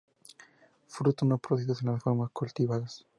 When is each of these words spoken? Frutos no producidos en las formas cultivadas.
Frutos 0.87 1.29
no 1.29 1.37
producidos 1.37 1.83
en 1.83 1.91
las 1.91 2.01
formas 2.01 2.31
cultivadas. 2.31 3.05